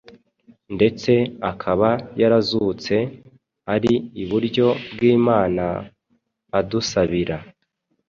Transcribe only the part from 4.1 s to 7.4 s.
iburyo bw’Imana, adusabira.”.